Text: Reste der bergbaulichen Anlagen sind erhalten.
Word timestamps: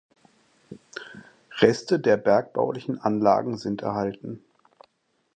Reste 1.59 1.99
der 1.99 2.17
bergbaulichen 2.17 2.99
Anlagen 2.99 3.55
sind 3.57 3.83
erhalten. 3.83 4.43